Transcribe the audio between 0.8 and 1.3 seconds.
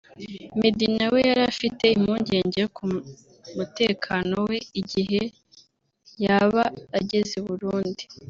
nawe